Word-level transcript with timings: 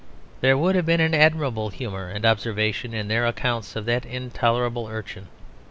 There 0.39 0.57
would 0.57 0.73
have 0.75 0.87
been 0.87 0.99
admirable 0.99 1.69
humour 1.69 2.09
and 2.09 2.25
observation 2.25 2.91
in 2.91 3.07
their 3.07 3.27
accounts 3.27 3.75
of 3.75 3.85
that 3.85 4.03
intolerable 4.03 4.87
urchin. 4.87 5.27